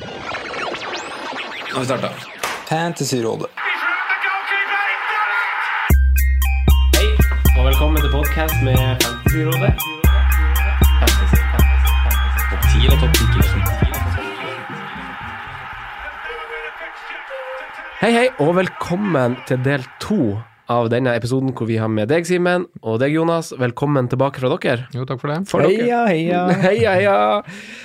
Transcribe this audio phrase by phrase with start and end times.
[0.00, 0.06] Nå
[1.74, 2.08] har vi starta.
[2.68, 3.46] Fantasyrådet.
[6.96, 7.08] Hei,
[7.58, 9.74] og velkommen til podkast med Fantasyrådet.
[10.98, 12.42] Fantasy, fantasy, fantasy.
[12.50, 13.24] Topp 10 eller topp 10
[18.00, 20.20] Hei, hei, og velkommen til del to
[20.70, 23.52] av denne episoden hvor vi har med deg, Simen, og deg, Jonas.
[23.60, 24.86] Velkommen tilbake fra dere.
[24.96, 25.38] Jo, takk for det.
[25.50, 26.44] For heia, heia.
[26.64, 27.16] Heia, heia.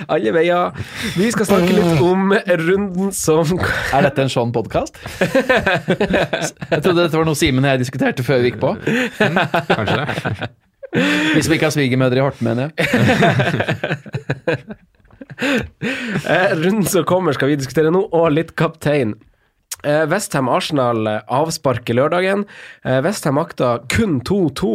[0.08, 0.72] Alle veier.
[1.18, 2.32] Vi skal snakke litt om
[2.64, 3.58] runden som
[3.96, 5.00] Er dette en sånn podkast?
[6.72, 8.76] jeg trodde dette var noe Simen og jeg diskuterte før vi gikk på.
[9.20, 10.52] Kanskje det.
[11.36, 12.78] Hvis Vi ikke har svigermødre i Horten, mener jeg.
[15.40, 19.14] Eh, runden som kommer, skal vi diskutere nå, og litt kaptein.
[19.88, 22.44] Eh, Westham-Arsenal eh, avsparker lørdagen.
[22.84, 24.72] Eh, Westham makta kun 2-2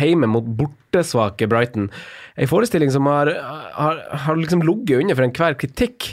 [0.00, 1.90] hjemme mot bortesvake Brighton.
[2.34, 3.30] En forestilling som har,
[3.76, 6.10] har, har liksom ligget under for enhver kritikk.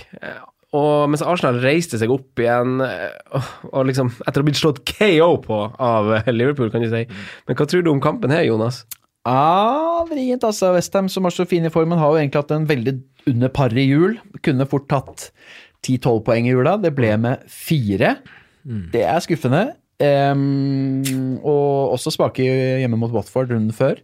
[0.77, 5.31] Og mens Arsenal reiste seg opp igjen, og, liksom etter å ha blitt slått KO
[5.41, 7.07] på av Liverpool, kan du si.
[7.49, 8.83] Men hva tror du om kampen her, Jonas?
[9.27, 10.69] Ah, vrient, altså.
[10.75, 12.93] Westham, som er så fin i formen, har jo egentlig hatt en veldig
[13.29, 14.19] under par i hjul.
[14.45, 15.31] Kunne fort tatt
[15.85, 16.77] 10-12 poeng i jula.
[16.81, 18.17] Det ble med fire.
[18.93, 19.63] Det er skuffende.
[19.99, 21.01] Um,
[21.43, 22.45] og også svake
[22.79, 23.99] hjemme mot Watford runden før.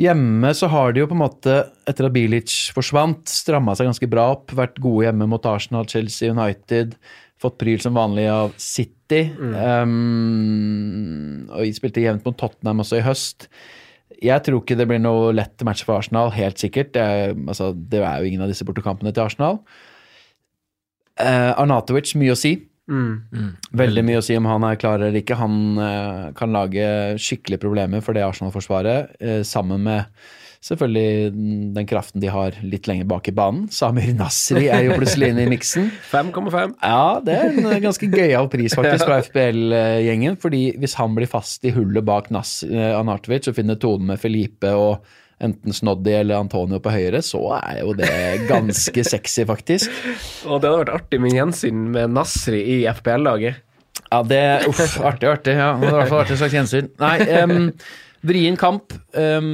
[0.00, 1.56] Hjemme så har de jo på en måte,
[1.90, 4.54] etter at Bilic forsvant, stramma seg ganske bra opp.
[4.56, 6.96] Vært gode hjemme mot Arsenal, Chelsea, United.
[7.40, 9.26] Fått pryl som vanlig av City.
[9.60, 13.48] Ehm, og de spilte jevnt mot Tottenham også i høst.
[14.20, 16.94] Jeg tror ikke det blir noe lett match for Arsenal, helt sikkert.
[16.96, 19.60] Det er, altså, det er jo ingen av disse bortekampene til Arsenal.
[21.20, 22.56] Eh, Arnatovic, mye å si.
[22.90, 25.38] Veldig mye å si om han er klar eller ikke.
[25.38, 26.84] Han uh, kan lage
[27.22, 30.08] skikkelige problemer for det Arsenal-forsvaret, uh, sammen med
[30.60, 31.30] selvfølgelig
[31.72, 33.68] den kraften de har litt lenger bak i banen.
[33.72, 35.88] Samir Nasri er jo plutselig inne i miksen.
[36.10, 36.74] 5,5.
[36.82, 40.36] Ja, det er en ganske gøyal pris faktisk fra FBL-gjengen.
[40.42, 44.74] fordi hvis han blir fast i hullet bak Nas Arnatovic og finner tonen med Felipe
[44.76, 45.08] og
[45.40, 48.10] enten Snoddy eller Antonio på høyre, så er jo det
[48.50, 49.88] ganske sexy, faktisk.
[50.46, 53.64] Og det hadde vært artig med gjensyn med Nasri i FPL-laget.
[54.10, 55.56] Ja, det Uff, artig, artig.
[55.56, 56.90] Ja, det hadde i hvert fall artig slags gjensyn.
[57.00, 57.70] Nei, um,
[58.26, 59.50] vrien kamp, um,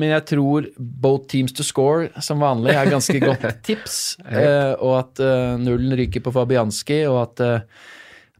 [0.00, 4.16] men jeg tror both teams to score som vanlig er ganske godt tips.
[4.24, 7.86] uh, og at uh, nullen ryker på Fabianski, og at uh,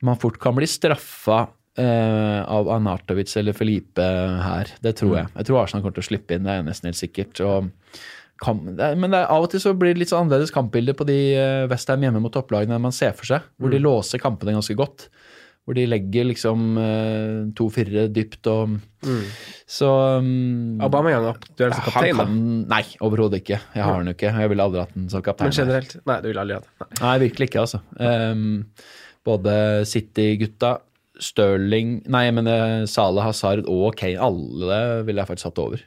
[0.07, 1.45] man fort kan bli straffa
[1.79, 4.05] eh, av Arnatovic eller Felipe
[4.45, 4.71] her.
[4.85, 5.33] Det tror jeg.
[5.37, 7.43] Jeg tror Arsenal kommer til å slippe inn, det er nesten helt sikkert.
[8.39, 10.55] Kan, det er, men det er, av og til så blir det litt sånn annerledes
[10.55, 13.81] kampbilde på de uh, Westham hjemme mot topplagene enn man ser for seg, hvor de
[13.83, 15.09] låser kampene ganske godt.
[15.67, 18.79] Hvor de legger liksom uh, to firere dypt og
[19.69, 19.89] Så
[20.23, 22.25] um, Aubameyang aktuell som kaptein, da.
[22.25, 22.39] kan
[22.71, 23.59] Nei, overhodet ikke.
[23.75, 24.33] Jeg har den jo ikke.
[24.39, 25.51] Jeg ville aldri hatt den som kaptein.
[25.51, 25.99] Men generelt?
[26.09, 26.79] Nei, du ville aldri hatt den?
[26.87, 27.03] Nei.
[27.03, 27.83] Nei, virkelig ikke, altså.
[28.01, 28.47] Um,
[29.29, 29.59] både
[29.91, 30.73] City-gutta,
[31.19, 35.83] Sterling Nei, men mener Salah, Hazard og Kane, alle ville jeg faktisk hatt over.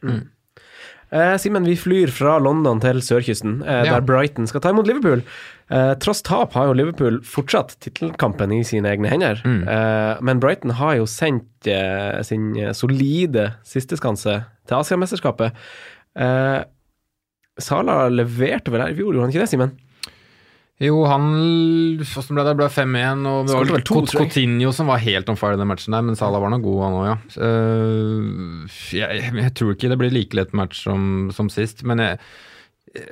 [1.11, 3.97] Eh, Simen, vi flyr fra London til sørkysten, eh, Ja.
[3.99, 5.23] der Brighton skal ta imot Liverpool.
[5.69, 9.41] Eh, tross tap har jo Liverpool fortsatt tittelkampen i sine egne hender.
[9.43, 15.51] Eh, men Brighton har jo sendt eh, sin eh, solide sisteskanse til Asiamesterskapet.
[16.15, 16.63] Eh,
[17.59, 19.71] Sala leverte vel her i fjor, gjorde han ikke det, Simen?
[20.81, 21.25] Jo, han
[22.01, 22.53] Hvordan ble det?
[22.57, 24.03] Ble 5-1, og det var vel to.
[24.09, 26.79] Coutinho som var helt on fire i den matchen der, men Salah var nå god,
[26.85, 27.17] han òg, ja.
[27.37, 32.17] Uh, jeg, jeg tror ikke det blir like lett match som, som sist, men jeg,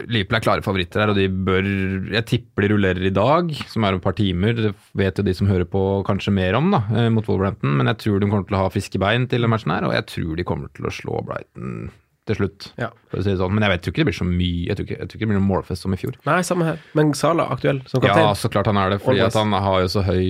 [0.09, 1.63] Liverpool er klare favoritter her, og de bør
[2.11, 4.57] Jeg tipper de rullerer i dag, som er om et par timer.
[4.57, 7.77] Det vet jo de som hører på kanskje mer om, da, eh, mot Wolverhampton.
[7.79, 9.95] Men jeg tror de kommer til å ha friske bein til den matchen her, og
[9.95, 11.91] jeg tror de kommer til å slå Brighton
[12.29, 12.67] til slutt.
[12.79, 12.89] Ja.
[13.09, 13.53] For å si det sånn.
[13.55, 14.63] Men jeg vet, tror ikke det blir så mye.
[14.69, 16.17] Jeg tror ikke, jeg tror ikke det blir noen målfest som i fjor.
[16.29, 16.83] Nei, samme her.
[16.97, 18.27] Men Sala aktuell som kaptein.
[18.27, 18.99] Ja, så klart han er det.
[19.03, 20.23] Fordi at han har jo så høy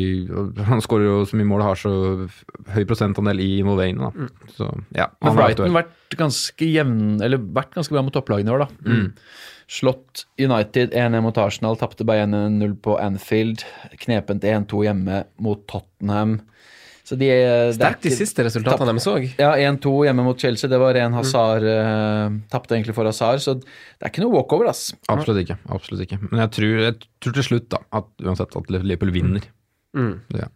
[0.69, 1.93] Han skårer jo så mye mål og har så
[2.75, 4.11] høy prosentandel i involveringene.
[4.15, 4.49] Mm.
[4.55, 5.77] Så ja, Men han er Brighton aktuell.
[5.81, 8.69] vært ganske jevn Eller vært ganske bra mot topplagene i år, da.
[8.87, 9.09] Mm.
[9.69, 13.61] Slått United 1-1 mot Arsenal, tapte bare 1-0 på Anfield.
[14.02, 16.40] Knepent 1-2 hjemme mot Tottenham.
[17.09, 19.16] Så de det er Sterkt de siste resultatene de så.
[19.40, 20.70] Ja, 1-2 hjemme mot Chelsea.
[20.70, 24.70] Det var ren Hazard uh, Tapte egentlig for Hazard, så det er ikke noe walkover,
[24.70, 24.91] ass.
[25.09, 25.58] Absolutt ikke.
[25.73, 26.20] absolutt ikke.
[26.28, 29.50] Men jeg tror, jeg tror til slutt da, at uansett at Liverpool vinner.
[29.97, 30.20] Mm.
[30.38, 30.52] Ja.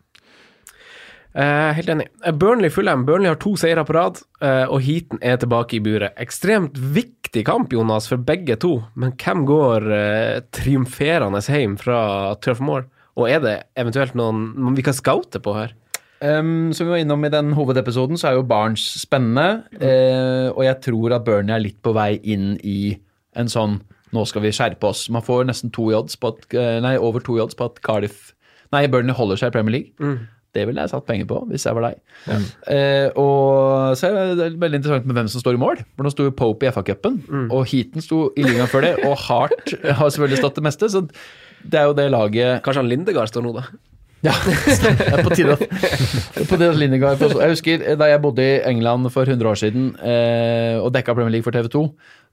[1.34, 2.08] Uh, helt enig.
[2.22, 3.08] Eh, Burnley Fulham.
[3.10, 6.14] Burnley har to seire på rad, uh, og heaten er tilbake i buret.
[6.22, 8.76] Ekstremt viktig kamp, Jonas, for begge to.
[8.94, 12.04] Men hvem går uh, triumferende hjem fra
[12.46, 12.86] Turf Moor?
[13.18, 15.74] Og er det eventuelt noen vi kan scoute på her?
[16.24, 19.64] Um, som vi var innom i den hovedepisoden, så er jo Barnes spennende.
[19.75, 22.94] eh, og jeg tror at Bernie er litt på vei inn i
[23.36, 23.81] en sånn
[24.14, 25.08] nå skal vi skjerpe oss.
[25.10, 27.81] Man får nesten to odds på at, eh, nei, over to i odds på at
[27.84, 28.31] Cardiff
[28.74, 29.92] Nei, Burnley holder seg i Premier League.
[30.54, 32.00] Det ville jeg satt penger på, hvis jeg var deg.
[32.70, 35.81] Eh, og så er det veldig interessant med hvem som står i mål.
[35.96, 37.20] For nå sto jo Pope i FA-cupen,
[37.54, 40.90] og Heaton sto i ligaen før det, og Hart har selvfølgelig stått det meste.
[40.90, 41.04] Så
[41.66, 43.64] det er jo det laget Kanskje han Lindegard står nå, da.
[44.24, 49.10] Ja, det er på tide på tide at Jeg husker da jeg bodde i England
[49.12, 51.84] for 100 år siden eh, og dekka Premier League for TV 2.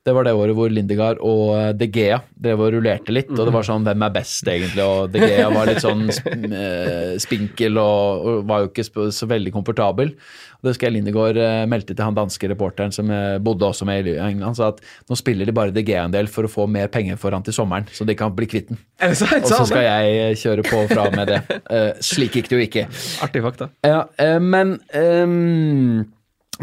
[0.06, 3.28] Det var det året hvor Lindegard og eh, De Gea drev og rullerte litt.
[3.34, 4.84] Og det var sånn hvem er best, egentlig?
[4.86, 9.52] Og De Gea var litt sånn eh, spinkel og, og var jo ikke så veldig
[9.52, 10.14] komfortabel.
[10.60, 13.86] Og det husker jeg Lindegard melde meldte til han danske reporteren som eh, bodde også
[13.88, 16.52] med i England, sa at nå spiller de bare De Gea en del for å
[16.52, 18.80] få mer penger for han til sommeren, så de kan bli kvitt den.
[19.04, 21.40] Og så skal jeg eh, kjøre på fra med det.
[21.70, 22.82] Eh, slik gikk det jo ikke.
[23.24, 23.70] Artig fakta.
[23.86, 26.02] Ja, eh, men ehm,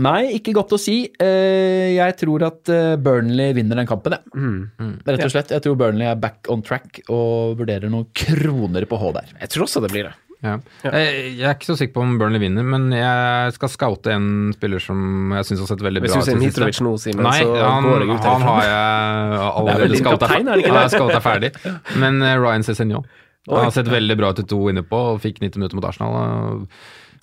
[0.03, 0.99] Nei, ikke godt å si.
[1.21, 5.01] Eh, jeg tror at eh, Burnley vinner den kampen, jeg.
[5.07, 5.55] Rett og slett.
[5.55, 9.35] Jeg tror Burnley er back on track og vurderer noen kroner på H der.
[9.41, 10.15] Jeg tror også det blir det.
[10.45, 10.59] Ja.
[10.85, 14.27] Jeg, jeg er ikke så sikker på om Burnley vinner, men jeg skal scoute en
[14.53, 16.17] spiller som jeg syns har sett veldig bra ut.
[16.19, 16.41] Hvis du ser.
[16.43, 20.29] Mitrovic nå, Simen, Nei, så han, går jeg ut han har jeg er allerede scouta
[20.38, 21.17] er?
[21.17, 21.51] Ja, ferdig.
[21.97, 23.09] Men eh, Ryan Cézignon
[23.47, 25.89] Han har sett veldig bra ut til to inne på og fikk 90 minutter mot
[25.89, 26.67] Arsenal.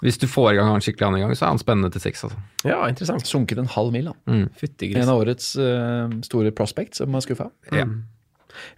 [0.02, 2.24] Hvis du får i gang han skikkelig annen gang, så er han spennende til seks.
[2.26, 2.40] Altså.
[2.66, 3.28] Ja, interessant.
[3.28, 4.16] Sunket en halv mil, da.
[4.30, 4.48] Mm.
[5.04, 7.50] En av årets uh, store prospects som er skuffa.
[7.74, 7.86] Ja.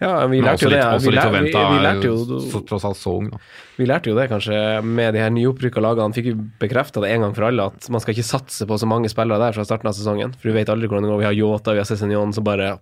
[0.00, 0.78] Ja, vi lærte jo det.
[0.78, 3.40] litt, også Vi, litt lær, vi, vi, lærte jo, tross alt så da.
[3.76, 6.16] vi lærte jo det kanskje med de her nyopprykka lagene.
[6.16, 8.88] Fikk jo bekrefta det en gang for alle at man skal ikke satse på så
[8.88, 10.34] mange spillere der fra starten av sesongen.
[10.36, 11.22] For du vet aldri hvordan det går.
[11.22, 12.76] Vi har Yota, vi har Cézignon som bare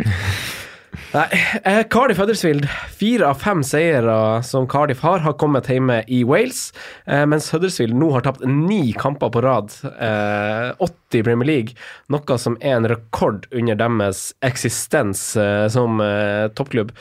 [1.14, 1.26] Nei,
[1.64, 2.66] eh, Cardiff Huddersfield.
[2.98, 6.70] Fire av fem seire som Cardiff har, har kommet hjemme i Wales.
[7.06, 9.70] Eh, mens Huddersfield nå har tapt ni kamper på rad.
[9.90, 11.78] Eh, 80 i Premier League.
[12.10, 16.92] Noe som er en rekord under deres eksistens eh, som eh, toppklubb.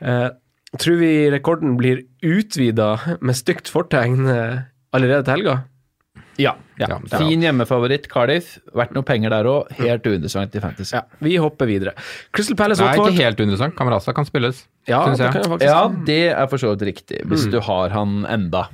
[0.00, 0.28] Eh,
[0.78, 5.60] tror vi rekorden blir utvida med stygt fortegn allerede til helga?
[6.36, 6.58] Ja.
[6.78, 6.98] Ja.
[7.18, 8.58] Fin hjemmefavoritt, Cardiff.
[8.76, 9.70] Verdt noe penger der òg.
[9.80, 10.94] Helt uinteressant i Fantasy.
[10.94, 11.94] Ja, vi hopper videre.
[12.32, 13.12] Crystal Palace Det er Watford.
[13.14, 13.74] ikke helt uinteressant.
[13.78, 15.32] Kamerasa kan spilles, Ja, syns det jeg.
[15.42, 18.68] kan jeg Ja, det er for så vidt riktig, hvis du har han enda.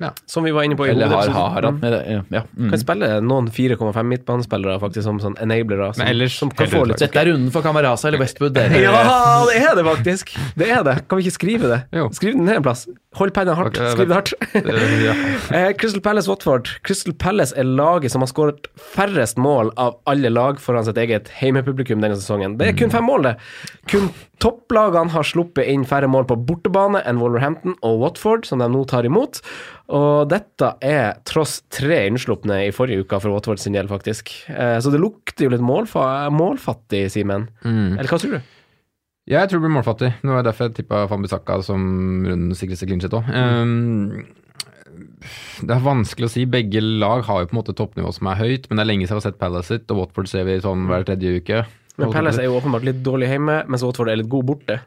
[0.00, 0.10] Ja.
[0.26, 1.80] Som vi var inne på i Eller har, har han.
[1.80, 2.42] med det, Ja.
[2.56, 2.70] Mm.
[2.70, 5.94] Kan spille noen 4,5 midtbanespillere faktisk som sånn enablere.
[5.94, 8.54] Som, ellers som kan få litt Dette er runden for Kamerasa eller Westwood.
[8.54, 8.80] Dere.
[8.80, 10.36] Ja, det er det faktisk!
[10.56, 11.08] Det er det.
[11.08, 11.82] Kan vi ikke skrive det?
[11.92, 12.08] Jo.
[12.12, 12.86] Skriv den ned en plass.
[13.16, 13.76] Hold pennen hardt.
[13.76, 14.32] Okay, Skriv det hardt.
[15.50, 16.68] Eh, Crystal Palace Watford.
[16.82, 21.30] Crystal Palace er laget som har skåret færrest mål av alle lag foran sitt eget
[21.40, 22.58] heimepublikum denne sesongen.
[22.60, 23.34] Det er kun fem mål, det.
[23.90, 24.10] Kun
[24.40, 28.84] topplagene har sluppet inn færre mål på bortebane enn Wolverhampton og Watford, som de nå
[28.90, 29.42] tar imot.
[29.90, 34.30] Og dette er tross tre innslupne i forrige uke for Watford sin del, faktisk.
[34.52, 37.48] Eh, så det lukter jo litt målfa målfattig, Simen.
[37.98, 38.56] Eller hva tror du?
[39.30, 40.08] Jeg tror det blir målfattig.
[40.22, 41.82] Det var derfor jeg tippa Fambisaka som
[42.26, 43.28] rundens sikreste clean shit òg.
[45.66, 46.44] Det er vanskelig å si.
[46.50, 49.06] Begge lag har jo på en måte toppnivå som er høyt, men det er lenge
[49.08, 51.64] siden vi har sett Palace sitt, og Watford ser vi sånn hver tredje uke.
[52.00, 54.78] Men Palace er jo åpenbart litt dårlig hjemme, mens Watford er litt god borte.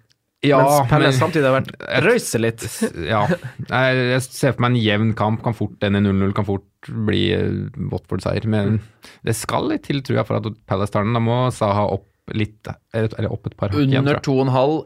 [0.43, 1.73] ja, mens Palace men- samtidig har vært
[2.07, 2.63] røyse litt.
[3.07, 3.21] ja.
[3.69, 5.43] Jeg ser for meg en jevn kamp.
[5.45, 7.51] Kan fort ende i 0-0, kan fort bli eh,
[7.93, 8.47] Watford-seier.
[8.49, 8.79] Men
[9.23, 11.13] det skal litt til, tror jeg, for at Palace tar den.
[11.15, 14.81] Da må Saha opp litt, eller opp et par hakk igjen, Under 2,5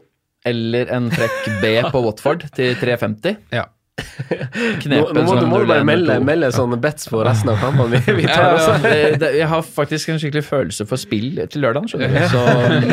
[0.46, 3.36] eller en trekk B på Watford til 3,50.
[3.54, 3.64] Ja.
[4.28, 6.24] Nå, Knepen nå må, sånn, du må du bare melde, 2.
[6.28, 8.44] melde sånne bets på resten av kampene vi, vi Ja, tar.
[8.44, 8.74] ja, også.
[8.84, 12.18] det, det, jeg har faktisk en skikkelig følelse for spill til lørdag, skjønner du.
[12.32, 12.42] Så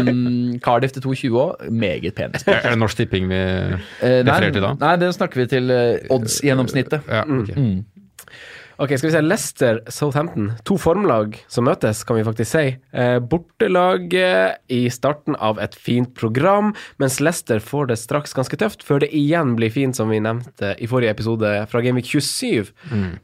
[0.01, 2.41] um, Cardiff til 2,20 òg, meget pent.
[2.49, 4.73] Er det Norsk Tipping vi Eh, refererer til da?
[4.81, 7.05] nei, det snakker vi til eh, odds-gjennomsnittet.
[7.11, 7.53] Ja, ok.
[8.77, 9.21] Ok, skal vi se.
[9.23, 10.49] Leicester, Southampton.
[10.67, 12.73] To formlag som møtes, kan vi faktisk si.
[12.91, 18.83] Eh, bortelaget i starten av et fint program, mens Leicester får det straks ganske tøft,
[18.83, 22.73] før det igjen blir fint, som vi nevnte i forrige episode fra Gameweek 27.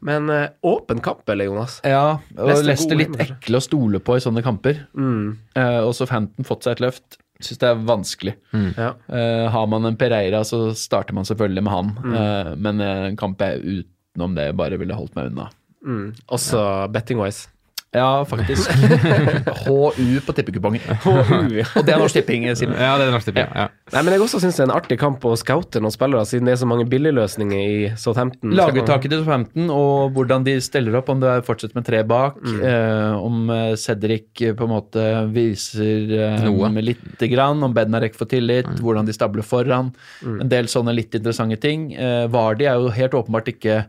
[0.00, 1.80] Men eh, åpen kamp, eller, Jonas?
[1.84, 4.86] Ja, og Leicester Leicester litt hjemme, ekle å stole på i sånne kamper.
[4.96, 5.36] Mm.
[5.58, 7.20] Eh, og Southampton fått seg et løft.
[7.42, 8.32] Syns det er vanskelig.
[8.54, 8.92] Ja.
[9.10, 11.88] Uh, har man en Pereira, så starter man selvfølgelig med han.
[11.98, 12.12] Mm.
[12.14, 15.48] uh, men en kamp jeg utenom det bare ville holdt meg unna.
[15.84, 16.12] Mm.
[16.28, 16.60] Også
[16.92, 17.48] betting-wise.
[17.92, 18.70] Ja, faktisk.
[19.66, 20.80] HU på tippekupongen.
[21.04, 22.76] Og det er Norsk Tipping, Simen.
[22.80, 23.50] ja, det er Norsk Tipping.
[23.52, 23.66] Ja.
[23.92, 26.48] Nei, men jeg også syns det er en artig kamp å scoute noen spillere, siden
[26.48, 28.54] det er så mange billigløsninger i Southampton.
[28.56, 32.38] Laguttaket til Southampton og hvordan de steller opp, om det er fortsatt med tre bak,
[32.64, 35.04] eh, om eh, Cedric eh, på en måte
[35.36, 36.72] viser eh, Noe.
[36.80, 39.92] lite grann, om Bednarek får tillit, hvordan de stabler foran.
[40.24, 41.90] En del sånne litt interessante ting.
[41.92, 43.82] Eh, Vardi er jo helt åpenbart ikke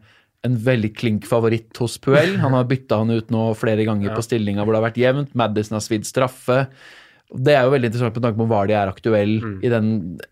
[0.43, 2.35] en veldig klink favoritt hos Puel.
[2.43, 5.31] Han har bytta han ut nå flere ganger på stillinga hvor det har vært jevnt.
[5.39, 6.65] Madison har svidd straffe.
[7.33, 9.53] Det er jo veldig interessant på tanke på var de er aktuell Mm.
[9.65, 9.87] i den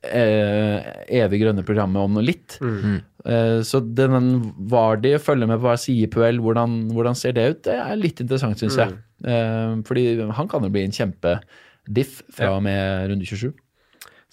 [0.05, 0.89] eh,
[1.23, 2.59] evig grønne programmet om noe litt.
[2.61, 2.99] Mm.
[3.25, 7.63] Eh, så den Vardy følger med på hva sier Puel, hvordan, hvordan ser det ut?
[7.65, 8.93] Det er litt interessant, syns jeg.
[9.23, 9.31] Mm.
[9.31, 10.05] Eh, fordi
[10.37, 13.49] han kan jo bli en kjempediff fra og med runde 27.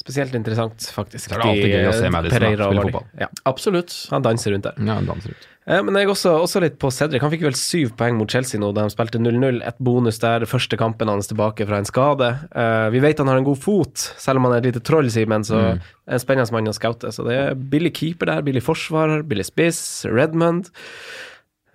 [0.08, 1.28] Spesielt interessant, faktisk.
[1.28, 3.04] Det er alltid gøy å se Madison spille fotball.
[3.20, 3.92] Ja, Absolutt.
[4.10, 4.72] han danser rundt der.
[4.80, 5.46] Ja, han danser rundt.
[5.68, 7.20] Eh, Men jeg også, også litt på Cedric.
[7.20, 9.60] Han fikk vel syv poeng mot Chelsea nå da de spilte 0-0.
[9.68, 10.46] Et bonus der.
[10.48, 12.30] Første kampen hans tilbake fra en skade.
[12.56, 15.10] Eh, vi vet han har en god fot, selv om han er et lite troll,
[15.12, 15.44] Simen.
[15.44, 15.80] Så Mm.
[16.08, 17.12] en spennende mann å scoute.
[17.12, 20.70] Så det er billig keeper der, billig forsvarer, billig spiss, Redmond.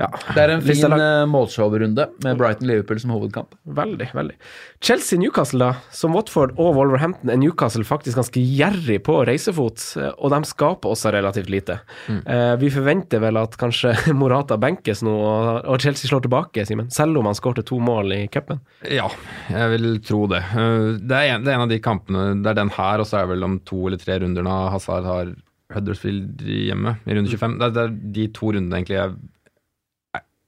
[0.04, 3.54] Ja, Det er en fin uh, målshowrunde med Brighton-Liverpool som hovedkamp.
[3.64, 4.36] Veldig, veldig.
[4.84, 5.96] Chelsea-Newcastle, da.
[5.96, 10.92] Som Watford og Wolverhampton er Newcastle faktisk ganske gjerrig på reisefot, eh, og de skaper
[10.92, 11.80] også relativt lite.
[12.10, 16.92] Eh, vi forventer vel at kanskje Morata benkes nå, og, Chelsea slår tilbake, Simen.
[16.94, 18.60] Selv om han skårte to mål i cupen.
[18.92, 19.08] Ja,
[19.52, 20.44] jeg vil tro det.
[20.54, 23.20] Det er, en, det er en av de kampene Det er den her, og så
[23.20, 25.34] er det vel om to eller tre runder nå Hazard har
[25.74, 27.56] Huddersfield hjemme i runde 25.
[27.60, 29.16] Det er, det er de to rundene egentlig jeg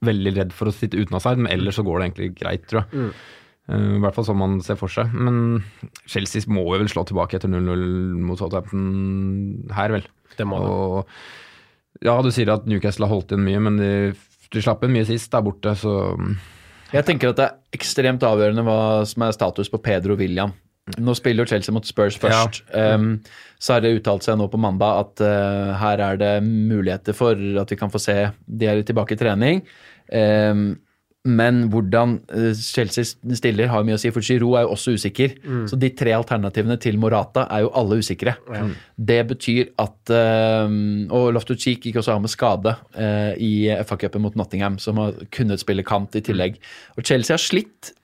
[0.07, 2.83] veldig redd for å sitte uten offside, men ellers så går det egentlig greit, tror
[2.83, 3.11] jeg.
[3.69, 5.13] Eh, I hvert fall sånn man ser for seg.
[5.13, 5.63] Men
[6.09, 7.85] Chelsea må jo vel slå tilbake etter 0-0
[8.25, 10.07] mot Southampton her, vel.
[10.35, 10.59] Det må.
[10.61, 13.93] Og ja, du sier at Newcastle har holdt igjen mye, men de,
[14.51, 15.95] de slapp inn mye sist der borte, så
[16.91, 20.53] Jeg tenker at det er ekstremt avgjørende hva som er status på Pedro og William.
[21.01, 22.61] Nå spiller jo Chelsea mot Spurs først.
[22.69, 23.15] Um,
[23.57, 27.33] så har det uttalt seg nå på mandag at uh, her er det muligheter for
[27.33, 29.63] at vi kan få se de er tilbake i trening.
[30.13, 30.75] Um,
[31.25, 35.33] men hvordan uh, Chelsea stiller har mye å si, for Giroud er jo også usikker.
[35.69, 38.35] Så de tre alternativene til Morata er jo alle usikre.
[38.95, 40.13] Det betyr at
[40.69, 45.17] um, Og Loftus-Cheek gikk også av med skade uh, i FA-cupen mot Nottingham, som har
[45.33, 46.61] kunnet spille kant i tillegg.
[46.95, 47.95] Og Chelsea har slitt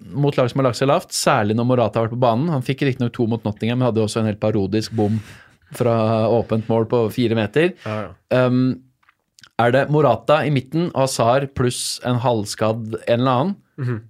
[0.00, 2.48] mot lag som har lagt seg lavt, særlig når Morata har vært på banen.
[2.54, 5.20] Han fikk riktignok to mot Nottingham, men hadde også en helt parodisk bom
[5.76, 5.94] fra
[6.32, 7.74] åpent mål på fire meter.
[7.84, 8.78] ja Um,
[9.60, 14.00] er det Morata i midten, Hazard pluss en halvskadd en eller annen,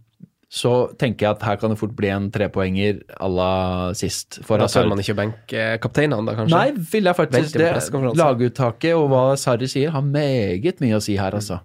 [0.51, 3.51] så tenker jeg at her kan det fort bli en trepoenger à la
[3.95, 4.41] sist.
[4.49, 6.57] Da tør man ikke å benke kapteinene, da, kanskje?
[6.57, 7.69] Nei, vil jeg faktisk det.
[8.19, 11.61] Laguttaket og hva Sarri sier, har meget mye å si her, altså.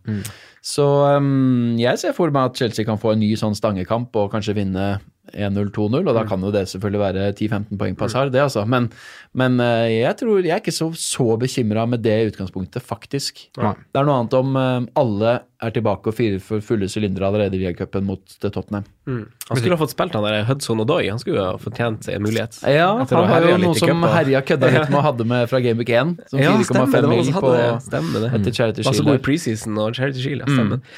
[0.65, 0.85] Så
[1.17, 4.53] um, jeg ser for meg at Chelsea kan få en ny sånn stangekamp og kanskje
[4.57, 4.85] vinne
[5.33, 8.65] 1-0-2-0, og da kan jo det selvfølgelig være 10-15 poeng på Hazard, det altså.
[8.69, 8.89] Men,
[9.33, 13.47] men eh, jeg tror jeg er ikke så, så bekymra med det utgangspunktet, faktisk.
[13.57, 13.73] Ja.
[13.75, 15.33] Det er noe annet om eh, alle
[15.65, 18.85] er tilbake og firer for fulle sylindere allerede i Ligacupen mot Tottenham.
[19.07, 19.23] Mm.
[19.49, 22.25] Han skulle ha fått spilt han der Hudson og Doy, Han skulle ha fortjent en
[22.25, 22.59] mulighet.
[22.69, 25.61] Ja, han ha var jo noe som herja kødda litt med og hadde med fra
[25.63, 26.95] Gameweek 1, som Ja, 4,5 stemmer.
[26.95, 27.53] Det var mil på.
[27.87, 28.31] Stemmer det.
[28.39, 30.49] etter Charity Var så god i preseason og Charity Shield, ja.
[30.51, 30.81] Stemmer.
[30.83, 30.89] Mm.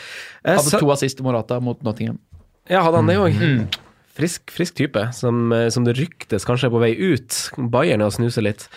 [0.52, 2.20] Hadde så- to assist til Morata mot Nottingham.
[2.68, 3.78] Ja, hadde han det òg?
[4.18, 7.38] Frisk, frisk type, som, eh, som det ryktes kanskje er på vei ut.
[7.72, 8.68] Bayern er å snuse litt.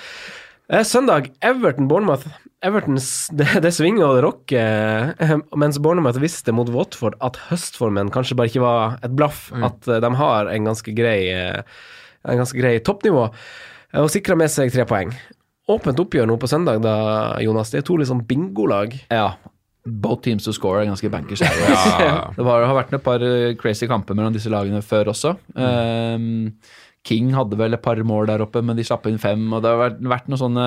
[0.70, 2.28] Eh, søndag, Everton-Bournemouth.
[2.62, 2.98] Everton,
[3.38, 8.36] det, det svinger og det rocker, eh, mens Bournemouth visste mot Watford at høstformen kanskje
[8.38, 9.48] bare ikke var et blaff.
[9.56, 13.26] At eh, de har en ganske grei, en ganske grei toppnivå,
[13.98, 15.10] og sikra med seg tre poeng.
[15.70, 16.94] Åpent oppgjør nå på søndag, da,
[17.42, 17.72] Jonas.
[17.72, 18.94] Det er to liksom bingolag.
[19.10, 19.32] Ja.
[19.84, 21.42] Both teams to score er ganske bankers.
[21.46, 22.10] altså.
[22.36, 25.34] Det var, har vært et par eh, crazy kamper mellom disse lagene før også.
[25.56, 26.52] Um,
[27.06, 29.46] King hadde vel et par mål der oppe, men de slapp inn fem.
[29.54, 30.66] Og det har vært, vært noe sånne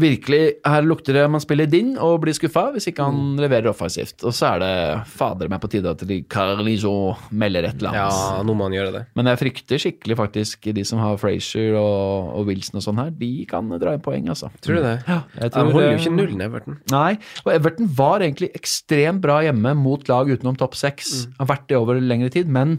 [0.00, 4.22] Virkelig, her lukter det man spiller din og blir skuffa hvis ikke han leverer offensivt.
[4.24, 4.70] Og så er det
[5.12, 6.92] fader meg på tide at de Carlizo
[7.28, 8.46] melder et eller Ja, annet.
[8.48, 9.02] nå må han gjøre det.
[9.20, 13.12] Men jeg frykter skikkelig faktisk de som har Frazier og, og Wilson og sånn her,
[13.20, 14.48] de kan dra inn poeng, altså.
[14.64, 14.94] Tror du det?
[15.10, 16.80] Ja, Jeg De han holder jo ikke nullen, Everton.
[16.94, 17.12] Nei,
[17.44, 21.26] og Everton var egentlig ekstremt bra hjemme mot lag utenom topp seks.
[21.36, 22.78] Har vært det over lengre tid, men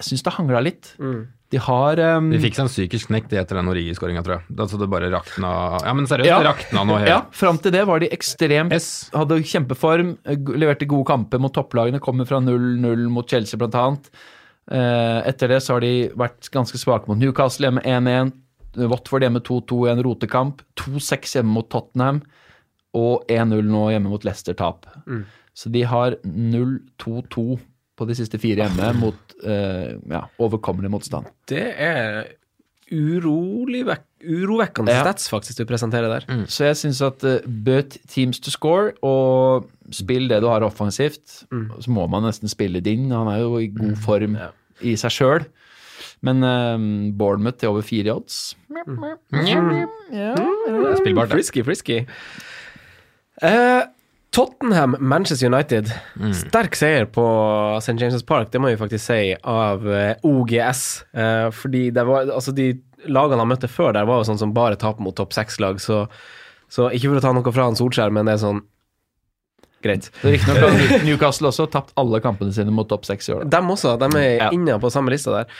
[0.00, 0.94] jeg syns det hangla litt.
[1.54, 4.46] De har um, De fikk seg en psykisk knekk etter den Origi-skåringa, tror jeg.
[4.58, 5.50] Altså det bare rakna
[5.84, 6.38] Ja, men seriøst, Ja.
[6.42, 7.12] det rakna noe helt.
[7.12, 8.88] Ja, fram til det var de ekstremt S.
[9.14, 10.16] Hadde kjempeform,
[10.58, 14.10] leverte gode kamper mot topplagene, kommer fra 0-0 mot Chelsea blant annet.
[14.72, 18.32] Eh, etter det så har de vært ganske svake mot Newcastle hjemme 1-1.
[18.90, 20.62] Watford hjemme 2-2 i en rotekamp.
[20.80, 22.22] 2-6 hjemme mot Tottenham.
[22.96, 24.88] Og 1-0 nå hjemme mot Leicester-tap.
[25.54, 27.60] Så de har 0-2-2
[27.96, 31.28] på de siste fire hjemme mot eh, ja, overkommelig motstand.
[31.50, 32.24] Det er
[32.94, 35.02] urovekkende Ja.
[35.04, 36.44] stats faktisk du presenterer der.
[36.46, 41.44] Så jeg syns at uh, bøt teams to score, og spill det du har offensivt.
[41.80, 43.10] Så må man nesten spille din.
[43.10, 44.36] Han er jo i god form
[44.84, 45.46] i seg sjøl.
[46.24, 48.84] Men uh, Bournemouth til over fire odds Det
[50.12, 50.34] Ja,
[51.00, 51.30] Spillbart.
[51.32, 52.02] Frisky, frisky.
[53.42, 53.82] Eh,
[54.34, 55.92] Tottenham, Manchester United.
[56.34, 57.24] Sterk seier på
[57.78, 57.94] St.
[58.00, 60.82] James' Park, det må vi faktisk si, av eh, OGS.
[61.14, 62.72] Eh, fordi det var, altså de
[63.06, 65.78] lagene han møtte før der, var jo sånn som bare tap mot topp seks-lag.
[65.82, 66.04] Så,
[66.72, 68.64] så ikke for å ta noe fra han Solskjær, men det er sånn
[69.84, 70.06] Greit.
[70.24, 73.42] Riktignok har Newcastle også tapt alle kampene sine mot topp seks i år.
[73.52, 74.46] Dem også, de er Ja.
[74.56, 75.50] inne på samme lista der.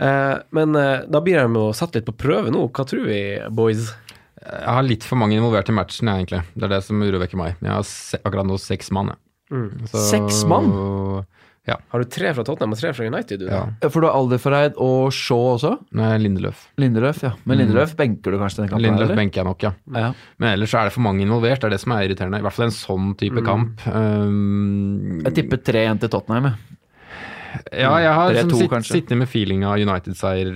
[0.00, 2.62] Eh, men eh, da blir de jo satt litt på prøve nå.
[2.72, 3.18] Hva tror vi,
[3.52, 3.90] boys?
[4.44, 6.42] Jeg har litt for mange involvert i matchen, jeg, egentlig.
[6.54, 7.54] Det er det som urovekker meg.
[7.62, 9.18] Jeg har se, akkurat nå seks mann, jeg.
[9.54, 9.86] Mm.
[9.88, 11.24] Så- Seks mann?
[11.66, 11.78] Ja.
[11.88, 13.38] Har du tre fra Tottenham og tre fra United?
[13.40, 13.52] Du, da?
[13.56, 13.68] ja.
[13.80, 15.70] Ja, For du har Alderfreid og Shaw også?
[15.96, 16.66] Nei, Lindeløf.
[16.76, 17.30] Lindeløf, ja.
[17.48, 18.84] Men Lindeløf benker du kanskje denne kampen?
[18.84, 19.16] Lindeløf eller?
[19.16, 19.72] benker jeg nok, ja.
[19.96, 20.10] Ja.
[20.38, 21.60] Men ellers er det for mange involvert.
[21.60, 22.36] Det er det som er irriterende.
[22.38, 23.46] I hvert fall en sånn type Mm.
[23.48, 23.86] kamp.
[23.94, 26.44] Um, Jeg tipper 3-1 til Tottenham.
[26.44, 26.54] jeg.
[27.70, 30.50] Ja, jeg har 3-2 liksom sitt, sittet med feeling av United-seier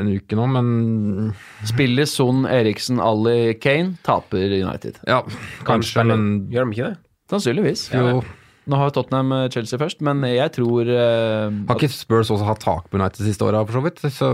[0.00, 1.32] en uke nå, men
[1.68, 5.02] Spiller Son, Eriksen, Ali, Kane, taper United.
[5.08, 5.22] ja,
[5.68, 6.96] kanskje, men Gjør de ikke det?
[7.32, 7.88] Sannsynligvis.
[7.94, 8.22] jo
[8.70, 12.62] Nå har Tottenham eh, Chelsea først, men jeg tror uh, Har ikke Spurs også hatt
[12.62, 14.02] tak på United de siste åra, for så vidt?
[14.06, 14.28] Så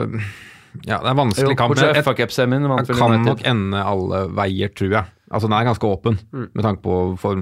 [0.85, 1.79] ja, det er vanskelig kamp.
[1.79, 5.15] Vel kan nok ende alle veier, tror jeg.
[5.31, 7.41] Altså Den er ganske åpen, med tanke på for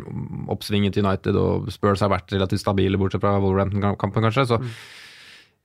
[0.50, 4.46] oppsvinget til United, og Spurs har vært relativt stabile, bortsett fra Wolverhampton-kampen, kanskje.
[4.50, 4.60] Så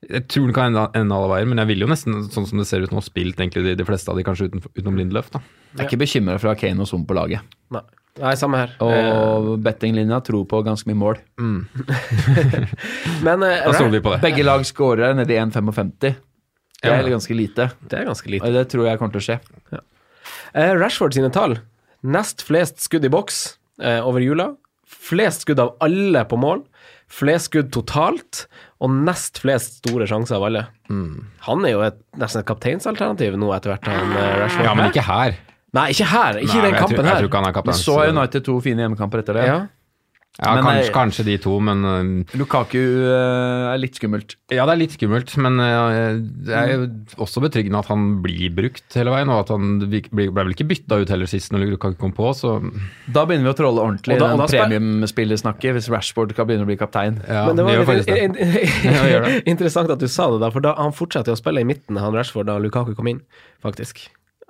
[0.10, 2.58] jeg tror den kan ende, ende alle veier, men jeg ville jo nesten, sånn som
[2.62, 5.30] det ser ut nå, spilt egentlig de, de fleste av de kanskje uten, utenom Lindeløf.
[5.34, 5.42] da.
[5.76, 7.42] Jeg er ikke bekymra for å ha Kane og Son på laget.
[7.74, 7.84] Nei.
[8.20, 8.74] Nei, samme her.
[8.84, 11.20] Og Eh, bettinglinja tror på ganske mye mål.
[13.26, 14.20] men uh, Da stoler vi på det.
[14.26, 15.94] Begge lag scorer nede i 1,55.
[16.02, 16.16] Det
[16.84, 16.96] Ja.
[16.98, 17.70] er ganske lite.
[17.88, 18.44] det er ganske lite.
[18.48, 19.80] Og det tror jeg kommer til å skje.
[20.54, 21.56] Eh, Rashford sine tall.
[22.04, 24.52] Nest flest skudd i boks eh, over jula.
[24.92, 26.64] Flest skudd av alle på mål.
[27.12, 28.46] Flest skudd totalt.
[28.82, 30.64] Og nest flest store sjanser av alle.
[30.90, 34.66] Han er jo et, nesten et kapteinsalternativ nå etter hvert, han eh, Rashford.
[34.66, 35.38] Ja, men ikke her.
[35.78, 36.40] Nei, ikke her.
[36.42, 37.20] Ikke i den kampen jeg tror- kampen Jeg her.
[37.22, 37.78] tror ikke han er kaptein.
[37.80, 39.46] Så har United to fine hjemmekamper etter det.
[39.48, 39.60] Ja.
[40.40, 44.38] Ja, Men kanskje, jeg- kanskje de to, men um, Lukaku eh, er litt skummelt.
[44.50, 46.16] Ja, det er litt skummelt, men uh,
[46.48, 46.86] det er jo
[47.20, 50.66] også betryggende at han blir brukt hele veien, og at han ble, ble vel ikke
[50.72, 52.56] bytta ut heller sist når Lukaku kom på, så
[53.12, 56.48] Da begynner vi å trolle ordentlig Og da- i og da premiumspillersnakket, hvis Rashford kan
[56.48, 57.20] begynne å bli kaptein.
[57.28, 58.08] ja, Men det var litt
[58.88, 59.44] Ja, det.
[59.52, 62.16] interessant at du sa det, da, for da, han fortsatte å spille i midten, han
[62.16, 63.22] Rashford, da Lukaku kom inn,
[63.64, 64.08] faktisk.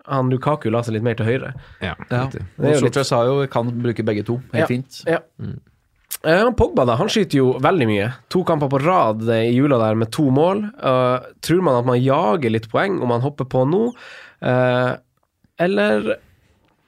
[0.10, 1.52] Han Lukaku la seg litt mer til høyre.
[1.82, 2.26] Ja, Ja.
[2.30, 4.40] Det er jo Og litt- sa jo kan bruke begge to.
[4.54, 4.62] Ja.
[4.66, 5.04] Helt fint.
[5.08, 5.20] Ja.
[5.42, 5.58] Eh,
[6.24, 8.10] han Pogba da, han skyter jo veldig mye.
[8.34, 10.66] To kamper på rad i jula der med to mål.
[10.78, 13.88] Uh, tror man at man jager litt poeng om han hopper på nå?
[14.44, 14.98] Uh,
[15.62, 16.18] eller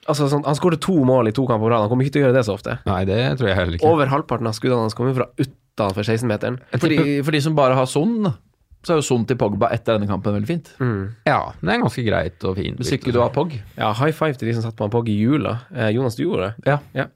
[0.04, 1.86] Altså, sånn, Han skåret to mål i to kamper på rad.
[1.86, 2.74] Han kommer ikke til å gjøre det så ofte.
[2.90, 3.88] Nei, det tror jeg heller ikke.
[3.88, 6.58] Over halvparten av skuddene hans kommer fra utenfor 16-meteren.
[6.74, 8.34] For de, for de som bare har Son,
[8.84, 10.74] så er jo Son til Pogba etter denne kampen veldig fint.
[11.24, 12.82] Ja, det er ganske greit og fint.
[12.82, 13.56] Hvis ikke du har Pog.
[13.78, 15.62] Ja, high five til de som satt på han Pog i jula.
[15.72, 16.74] Eh, Jonas, du gjorde det?
[16.74, 16.82] Ja.
[16.98, 17.08] Ja.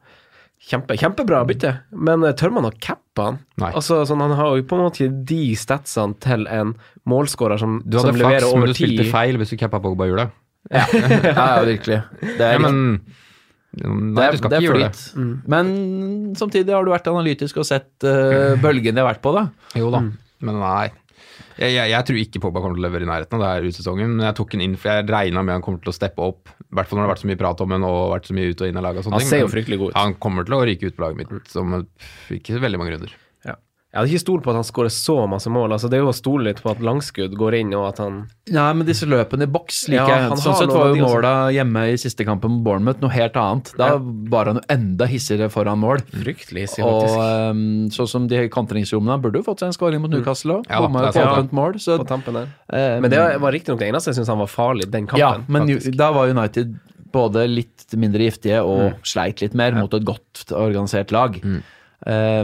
[0.68, 3.38] Kjempe, kjempebra bytte, men eh, tør man å cappe han?
[3.62, 3.70] Nei.
[3.78, 6.74] Altså, sånn, Han har jo på en måte de statsene til en
[7.08, 8.74] målskårer som, Du som hadde leverer flaks, men tid.
[8.74, 10.28] du spilte feil hvis du cappa Pogba i det.
[10.76, 10.84] ja,
[11.30, 12.02] ja, virkelig.
[12.26, 12.82] Det er, Ja, men
[13.78, 15.02] det Nei, er, du skal det er ikke gjøre det.
[15.22, 15.34] Mm.
[15.54, 15.68] Men
[16.40, 19.48] samtidig har du vært analytisk og sett uh, bølgen de har vært på, da.
[19.78, 20.02] Jo da,
[20.48, 20.88] men nei.
[21.58, 23.70] Jeg, jeg, jeg tror ikke Pogba kommer til å levere i nærheten av det her
[23.72, 26.26] utsesongen, men jeg tok den inn for jeg regna med han kommer til å steppe
[26.26, 26.52] opp.
[26.68, 28.38] I hvert fall når det har vært så mye prat om han og vært så
[28.38, 29.10] mye ut og inn av laget.
[29.14, 29.98] Han ser jo fryktelig god ut.
[29.98, 31.80] Han kommer til å ryke ut på laget mitt som
[32.38, 33.16] ikke veldig mange runder.
[33.94, 34.02] Ja.
[34.04, 35.72] Jeg hadde ikke stolt på at han skårer så masse mål.
[35.72, 38.18] Altså, det er jo å stole litt på at langskudd går inn, og at han
[38.52, 40.28] Nei, men disse løpene i boks liker Ja, jeg.
[40.30, 43.72] han Sånn sett var jo måla hjemme i siste kampen mot Bournemouth noe helt annet.
[43.80, 46.04] Da var han jo enda hissigere foran mål.
[46.12, 50.12] Fryktelig hissig, Og um, sånn som de kontringsrommene burde jo fått seg en skåring mot
[50.12, 50.68] Newcastle òg.
[50.70, 51.80] Ja, Bomma jo er på åpent mål.
[51.80, 52.52] Så, På tampen der.
[52.70, 55.46] eh, Men det var riktignok det eneste jeg syns han var farlig, den Ja, kampen.
[55.48, 55.96] men faktisk.
[55.98, 56.76] da var United
[57.12, 59.00] både litt mindre giftige og Mm.
[59.04, 61.40] sleit litt mer mot et godt organisert lag.
[61.44, 61.62] Eh,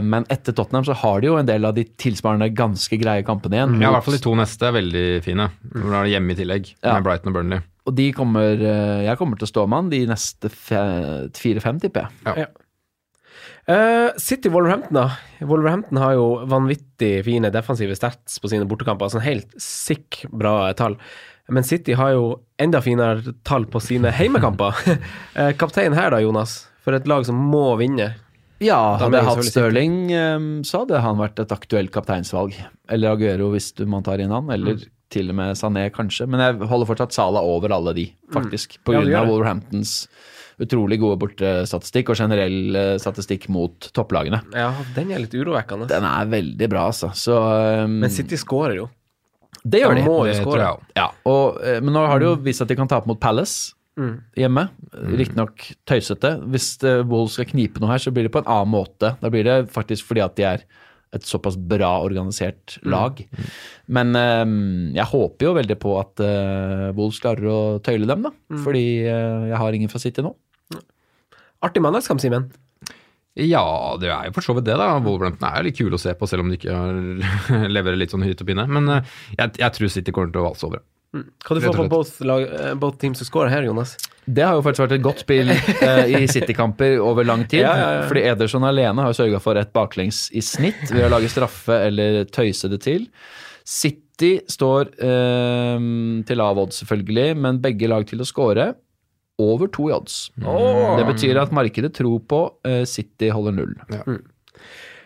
[0.04, 3.56] men etter Tottenham så har de jo en del av de tilsvarende ganske greie kampene
[3.56, 3.78] igjen.
[3.80, 5.46] Ja, i hvert fall de to neste er veldig fine.
[5.72, 6.94] Da er det hjemme i tillegg, Ja.
[6.98, 7.62] med Brighton og Burnley.
[7.86, 11.80] Og de kommer eh, Jeg kommer til å stå med han de neste fe- fire-fem,
[11.80, 12.46] tipper jeg.
[13.66, 15.06] Eh, City Wolverhampton, da.
[15.40, 19.08] Wolverhampton har jo vanvittig fine defensive stats på sine bortekamper.
[19.12, 20.98] Sånn helt sick bra tall.
[21.48, 22.26] Men City har jo
[22.60, 24.76] enda finere tall på sine heimekamper.
[25.36, 26.66] Eh, Kaptein her da, Jonas.
[26.84, 28.12] For et lag som må vinne.
[28.64, 32.56] Ja, hadde jeg hatt Stirling, eh, så hadde han vært et aktuelt kapteinsvalg.
[32.88, 34.48] Eller Aguero, hvis du man tar inn han.
[34.54, 34.90] Eller Mm.
[35.14, 36.26] til og med Sané, kanskje.
[36.26, 38.78] Men jeg holder fortsatt Sala over alle de, faktisk.
[38.84, 38.94] På Mm.
[38.94, 39.28] Ja, grunn av.
[39.30, 39.92] Wolverhamptons
[40.60, 44.40] utrolig gode bortestatistikk og generell eh, statistikk mot topplagene.
[44.54, 45.88] Ja, den er litt urovekkende.
[45.90, 47.10] Den er veldig bra, altså.
[47.14, 47.34] Så
[47.84, 48.88] um, Men City skårer jo.
[49.66, 50.08] det gjør de de.
[50.08, 50.68] må skåre.
[50.96, 53.74] Ja, og, eh, men nå har det jo vist at de kan tape mot Palace.
[54.38, 54.68] Hjemme.
[55.14, 56.36] Riktignok tøysete.
[56.50, 59.14] Hvis eh, Wolves skal knipe noe her, så blir det på en annen måte.
[59.20, 60.66] Da blir det faktisk fordi at de er
[61.14, 63.20] et såpass bra organisert lag.
[63.86, 64.56] Men um,
[64.96, 68.34] jeg håper jo veldig på at uh, Wolves klarer å tøyle dem, da.
[68.64, 70.34] Fordi uh, jeg har ingen fra City nå.
[71.64, 72.50] Artig mandagskamp, Simen.
[73.34, 74.92] Ja, det er jo for så vidt det, da.
[75.02, 76.98] Wolverhampton er litt kule å se på, selv om de ikke har,
[77.76, 78.66] leverer litt sånn hytt og pinne.
[78.70, 80.84] Men eh, jeg, jeg tror City kommer til å valse over.
[81.14, 82.44] Hva du få får på both, lag,
[82.80, 83.94] both teams to score her, Jonas?
[84.24, 87.60] Det har jo faktisk vært et godt spill eh, i City-kamper over lang tid.
[87.64, 88.04] Ja, ja, ja.
[88.08, 92.24] Fordi Ederson alene har sørga for et baklengs i snitt ved å lage straffe eller
[92.34, 93.06] tøyse det til.
[93.68, 95.86] City står eh,
[96.28, 98.72] til lav odds, selvfølgelig, men begge lag til å score.
[99.42, 100.28] Over to i odds.
[100.38, 103.72] Det betyr at markedet tror på eh, City holder null.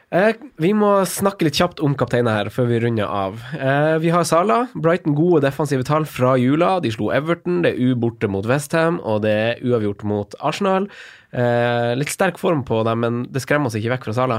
[0.09, 3.42] Eh, vi må snakke litt kjapt om kapteiner her før vi runder av.
[3.53, 4.62] Eh, vi har Sala.
[4.73, 6.79] Brighton gode defensive tall fra jula.
[6.81, 10.88] De slo Everton, det er U borte mot Westham, og det er uavgjort mot Arsenal.
[11.37, 14.38] Eh, litt sterk form på dem, men det skremmer oss ikke vekk fra Sala.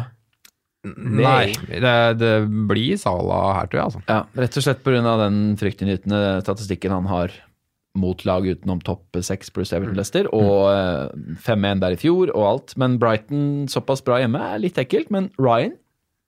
[0.89, 2.33] Nei, det, det
[2.69, 3.85] blir Sala her, tror jeg.
[3.91, 4.01] altså.
[4.09, 5.01] Ja, Rett og slett pga.
[5.21, 7.35] den fryktinngytende statistikken han har
[7.97, 12.43] mot lag utenom topp seks pluss Everton Leicester, og eh, 5-1 der i fjor og
[12.47, 12.75] alt.
[12.77, 15.09] Men Brighton såpass bra hjemme er litt ekkelt.
[15.11, 15.73] Men Ryan,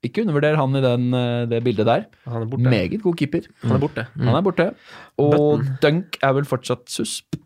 [0.02, 2.08] ikke undervurder han i den, eh, det bildet der.
[2.26, 2.66] Han er borte.
[2.72, 3.46] Meget god keeper.
[3.62, 4.06] Han er borte.
[4.18, 4.66] Han er borte.
[5.22, 5.70] Og Button.
[5.84, 7.38] Dunk er vel fortsatt susp.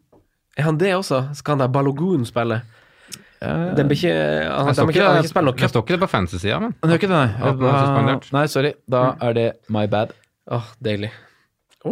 [0.57, 1.27] Er han det også?
[1.37, 2.63] Skal han der Balogun spille?
[3.45, 4.17] Eh, Den blir ikke,
[4.49, 5.71] han, har ikke, ikke spilt noe det cup.
[5.75, 8.17] står ikke det på fantasy-sida, men Han gjør ikke det, nei.
[8.33, 8.73] Nei, sorry.
[8.89, 10.17] Da er det my bad.
[10.49, 11.13] Åh, deilig.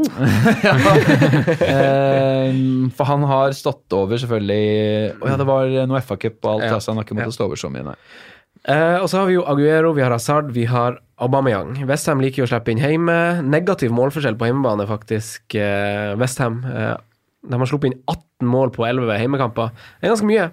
[1.65, 2.53] Eh,
[2.97, 6.79] for han har stått over, selvfølgelig Oh, ja, det var noe FA-cup og alt, Ja.
[6.81, 7.39] så han har ikke måttet Ja.
[7.39, 7.97] stå over så mye, nei.
[8.67, 11.85] Uh, og så har vi jo Aguero, vi har Hazard, vi har Aubameyang.
[11.87, 13.43] Westham liker jo å slippe inn hjemme.
[13.45, 15.43] Negativ målforskjell på hjemmebane, faktisk.
[15.55, 16.97] Uh, Westham Uh,
[17.45, 19.69] de har sluppet inn 18 mål på 11 hjemmekamper.
[20.01, 20.47] Det er ganske mye.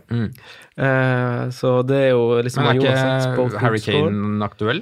[0.76, 3.80] Eh, så det er jo liksom Men er ikke Harry.
[3.80, 4.82] Kane aktuell?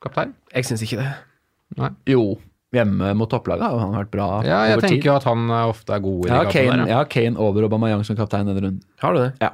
[0.00, 0.32] Kaptein?
[0.54, 1.90] Jeg syns ikke det.
[2.08, 2.38] Jo,
[2.78, 4.90] hjemme mot topplaget har han vært bra Ja, jeg over tid.
[4.96, 6.88] tenker jo at han eh, ofte er god i de Jeg har, kampene Kane, der.
[6.92, 8.82] jeg har Kane over Aubameyang som kaptein denne runden.
[9.02, 9.30] Har du det?
[9.42, 9.50] Ja.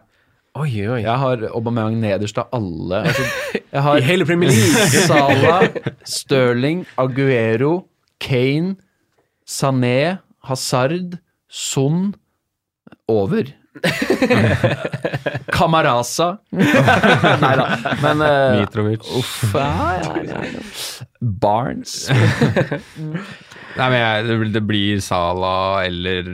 [0.58, 1.00] Oi, oi.
[1.04, 3.04] Jeg har Aubameyang nederst av alle.
[3.06, 3.22] Altså,
[3.70, 4.88] jeg har I hele Premier League.
[5.10, 5.68] Salah,
[6.04, 7.84] Sterling, Aguero,
[8.18, 8.74] Kane,
[9.46, 12.14] Sané, Hazard, Son
[13.08, 13.44] over.
[15.54, 17.66] Camarasa Nei da,
[18.02, 19.06] men uh, Mitrovic.
[19.18, 20.62] Uff, ja, ja, ja, ja.
[21.20, 22.08] Barnes
[23.78, 26.26] Nei, men jeg, det, det blir Sala eller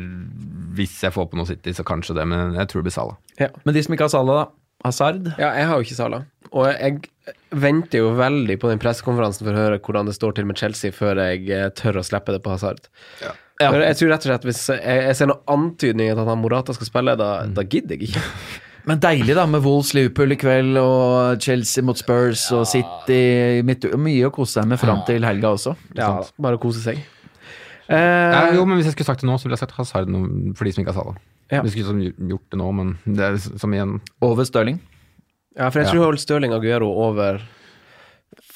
[0.78, 3.18] Hvis jeg får på noe City, så kanskje det, men jeg tror det blir Sala.
[3.64, 4.46] Men de som ikke har Sala, da?
[4.86, 5.24] Hazard?
[5.40, 6.22] Ja, jeg har jo ikke Sala.
[6.52, 10.48] Og jeg venter jo veldig på den pressekonferansen for å høre hvordan det står til
[10.48, 12.88] med Chelsea, før jeg eh, tør å slippe det på Hazard.
[13.24, 13.32] Ja.
[13.60, 16.40] For jeg tror rett og slett Hvis jeg, jeg ser noen antydninger til at han
[16.42, 18.22] Morata skal spille, da, da gidder jeg ikke.
[18.86, 23.62] Men deilig da med Wolves Liverpool i kveld, og Chelsea mot Spurs og City.
[23.66, 25.72] Midt, mye å kose seg med fram til helga også.
[25.98, 27.00] Ja, bare kose seg.
[27.02, 27.12] Ja,
[27.86, 30.24] Eh, jo, men hvis jeg skulle sagt det nå, så ville jeg sagt Hazard nå,
[30.58, 31.12] for de som ikke har Sala.
[31.54, 31.60] Ja.
[31.62, 33.92] Vi skulle liksom gjort det nå, men det er som igjen
[34.26, 34.80] Over Stirling.
[35.54, 37.38] ja, for jeg tror jeg holder Stirling Aguero over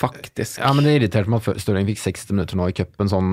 [0.01, 0.59] Faktisk.
[0.61, 3.29] Ja, men det irriterte meg at Stirling fikk 60 minutter nå i cupen, sånn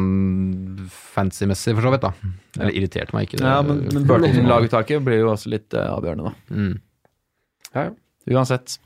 [0.91, 2.11] fancy-messig, for så vidt, da.
[2.59, 3.39] Eller irriterte meg ikke.
[3.39, 6.55] det- Ja, men, men Burton-laguttaket blir jo også litt uh, avgjørende, da.
[6.55, 6.79] Mm.
[7.73, 7.91] Ja, ja.
[8.37, 8.77] Uansett.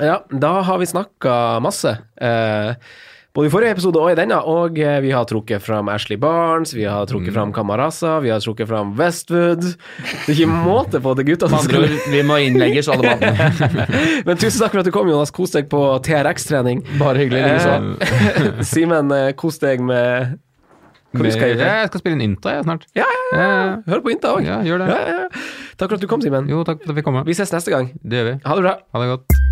[0.00, 1.98] Ja, da har vi snakka masse.
[2.16, 2.74] Eh,
[3.32, 4.36] både i forrige episode og i denne.
[4.48, 8.42] Og eh, vi har trukket fram Ashley Barnes, vi har trukket fram Kamaraza, vi har
[8.44, 9.62] trukket fram Westwood.
[9.64, 13.24] Det er ikke måte på det gutta som skal vi må innlegges alle mann.
[14.28, 15.32] Men tusen takk for at du kom, Jonas.
[15.34, 16.84] Kos deg på TRX-trening.
[17.00, 17.42] Bare hyggelig.
[17.56, 17.92] Liksom.
[18.04, 20.36] Eh, Simen, eh, kos deg med
[21.12, 21.72] Hva du skal gjøre?
[21.82, 22.86] Jeg skal spille inn Inta jeg, snart.
[22.96, 23.72] Ja, ja, ja.
[23.88, 24.44] Hør på Inta òg.
[24.48, 24.92] ja, gjør det.
[24.92, 25.44] Ja, ja.
[25.80, 26.48] Takk for at du kom, Simen.
[26.52, 27.24] Jo, takk for at vi komme.
[27.28, 27.92] Vi ses neste gang.
[28.00, 28.36] Det gjør vi.
[28.48, 28.76] Ha det bra.
[28.92, 29.51] Ha det godt.